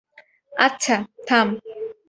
[0.53, 0.95] আচ্ছা,
[1.27, 1.47] থাম।